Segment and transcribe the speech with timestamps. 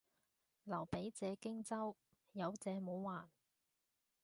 [0.63, 1.95] 劉備借荊州，
[2.31, 3.29] 有借冇還